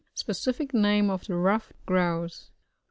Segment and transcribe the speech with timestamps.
[0.15, 2.49] Specific name of the ruffed Grouse.